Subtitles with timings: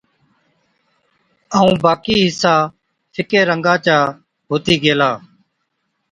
[1.55, 2.55] ائُون باقِي حِصا
[3.13, 3.97] ڦِڪي رنگا چا
[4.49, 5.11] هُتِي گيلا۔